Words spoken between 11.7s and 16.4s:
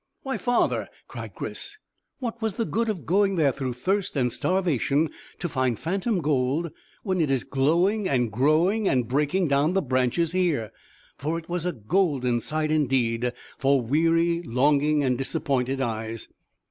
golden sight indeed for weary, longing and disappointed eyes.